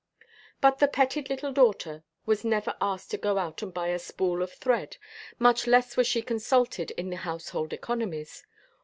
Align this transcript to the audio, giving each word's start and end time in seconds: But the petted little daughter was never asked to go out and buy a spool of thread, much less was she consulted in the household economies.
But 0.61 0.79
the 0.79 0.87
petted 0.87 1.29
little 1.29 1.53
daughter 1.53 2.03
was 2.25 2.43
never 2.43 2.75
asked 2.81 3.11
to 3.11 3.19
go 3.19 3.37
out 3.37 3.61
and 3.61 3.71
buy 3.71 3.89
a 3.89 3.99
spool 3.99 4.41
of 4.41 4.51
thread, 4.51 4.97
much 5.37 5.67
less 5.67 5.95
was 5.95 6.07
she 6.07 6.23
consulted 6.23 6.89
in 6.97 7.11
the 7.11 7.17
household 7.17 7.71
economies. 7.71 8.43